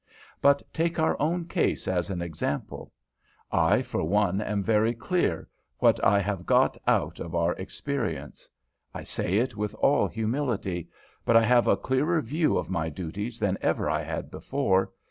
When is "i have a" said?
11.37-11.77